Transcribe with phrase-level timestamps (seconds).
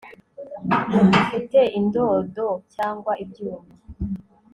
[1.19, 3.71] ufitemo indodo cyangwa ibyuma